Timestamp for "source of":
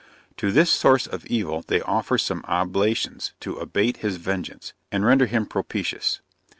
0.71-1.27